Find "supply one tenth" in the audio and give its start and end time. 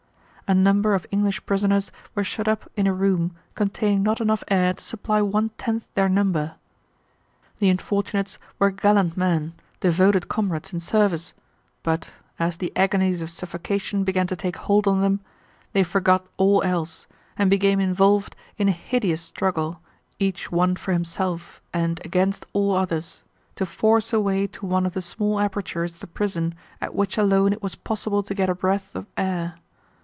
4.83-5.87